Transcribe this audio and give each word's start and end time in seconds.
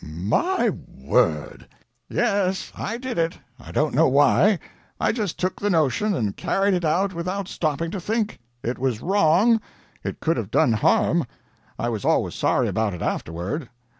"M 0.03 0.31
y 0.31 0.69
word!" 0.71 1.67
"Yes, 2.09 2.71
I 2.75 2.97
did 2.97 3.19
it. 3.19 3.37
I 3.59 3.71
don't 3.71 3.93
know 3.93 4.07
why. 4.07 4.57
I 4.99 5.11
just 5.11 5.37
took 5.37 5.59
the 5.59 5.69
notion, 5.69 6.15
and 6.15 6.35
carried 6.35 6.73
it 6.73 6.83
out 6.83 7.13
without 7.13 7.47
stopping 7.47 7.91
to 7.91 8.01
think. 8.01 8.39
It 8.63 8.79
was 8.79 9.03
wrong. 9.03 9.61
It 10.03 10.19
could 10.19 10.37
have 10.37 10.49
done 10.49 10.73
harm. 10.73 11.27
I 11.77 11.89
was 11.89 12.03
always 12.03 12.33
sorry 12.33 12.67
about 12.67 12.95
it 12.95 13.03
afterward. 13.03 13.69